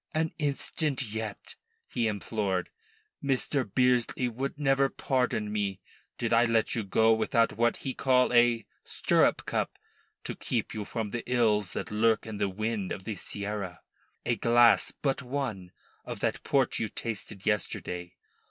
[0.15, 1.53] "An instant yet,"
[1.87, 2.71] he implored.
[3.23, 3.63] "Mr.
[3.71, 5.79] Bearsley would never pardon me
[6.17, 9.77] did I let you go without what he call a stirrup cup
[10.23, 13.81] to keep you from the ills that lurk in the wind of the Serra.
[14.25, 15.71] A glass but one
[16.03, 18.15] of that Port you tasted yesterday.